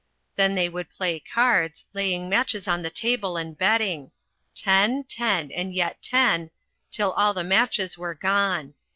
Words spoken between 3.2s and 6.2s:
and betting, "Ten, ten, and yet